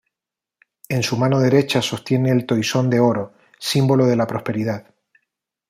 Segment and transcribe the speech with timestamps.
[0.89, 4.95] En su mano derecha sostiene el Toisón de Oro, símbolo de la prosperidad.